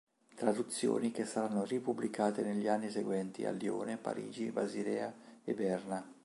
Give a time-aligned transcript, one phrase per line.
[0.33, 6.03] Traduzioni che saranno ripubblicate negli anni seguenti a Lione, Parigi, Basilea e Berna.